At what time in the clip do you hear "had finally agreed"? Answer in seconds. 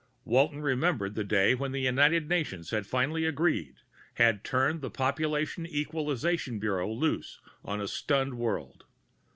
2.71-3.75